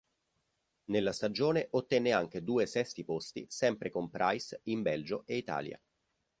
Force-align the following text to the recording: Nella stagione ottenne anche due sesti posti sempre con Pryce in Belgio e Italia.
Nella 0.85 1.11
stagione 1.13 1.67
ottenne 1.69 2.11
anche 2.11 2.41
due 2.43 2.65
sesti 2.65 3.03
posti 3.03 3.45
sempre 3.49 3.91
con 3.91 4.09
Pryce 4.09 4.61
in 4.63 4.81
Belgio 4.81 5.21
e 5.27 5.37
Italia. 5.37 5.79